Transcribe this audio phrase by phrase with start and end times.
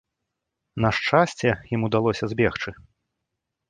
[0.85, 1.49] На шчасце,
[1.79, 2.79] ім удалося збегчы.